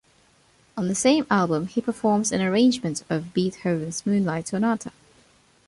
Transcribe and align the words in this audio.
On 0.75 0.87
the 0.87 0.95
same 0.95 1.27
album, 1.29 1.67
he 1.67 1.79
performs 1.79 2.31
an 2.31 2.41
arrangement 2.41 3.03
of 3.07 3.35
Beethoven's 3.35 4.03
Moonlight 4.03 4.47
Sonata. 4.47 4.91